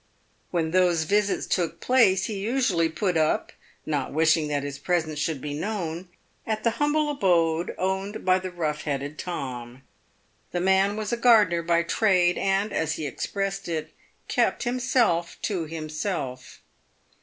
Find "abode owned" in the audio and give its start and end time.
7.11-8.25